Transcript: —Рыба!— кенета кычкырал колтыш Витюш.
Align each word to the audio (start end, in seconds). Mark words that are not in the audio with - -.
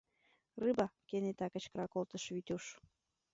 —Рыба!— 0.63 0.87
кенета 1.07 1.47
кычкырал 1.51 1.87
колтыш 1.93 2.23
Витюш. 2.33 2.65